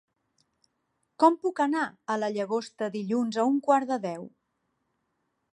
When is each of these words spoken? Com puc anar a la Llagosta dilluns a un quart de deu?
Com 1.23 1.37
puc 1.43 1.61
anar 1.67 1.83
a 2.15 2.17
la 2.23 2.31
Llagosta 2.37 2.91
dilluns 2.97 3.41
a 3.45 3.49
un 3.53 3.63
quart 3.69 3.93
de 3.95 4.03
deu? 4.11 4.29